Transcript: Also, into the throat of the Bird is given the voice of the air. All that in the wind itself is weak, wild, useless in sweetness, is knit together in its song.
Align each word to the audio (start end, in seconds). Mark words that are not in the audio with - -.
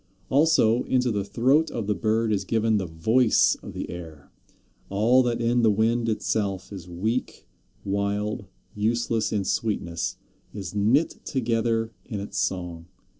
Also, 0.31 0.81
into 0.85 1.11
the 1.11 1.23
throat 1.23 1.69
of 1.69 1.85
the 1.85 1.93
Bird 1.93 2.33
is 2.33 2.43
given 2.43 2.77
the 2.77 2.87
voice 2.87 3.55
of 3.61 3.73
the 3.73 3.87
air. 3.91 4.31
All 4.89 5.21
that 5.21 5.39
in 5.39 5.61
the 5.61 5.69
wind 5.69 6.09
itself 6.09 6.73
is 6.73 6.89
weak, 6.89 7.45
wild, 7.85 8.47
useless 8.73 9.31
in 9.31 9.45
sweetness, 9.45 10.17
is 10.55 10.73
knit 10.73 11.19
together 11.23 11.91
in 12.05 12.19
its 12.19 12.39
song. 12.39 12.87